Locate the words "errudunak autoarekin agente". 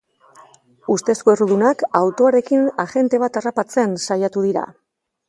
1.35-3.21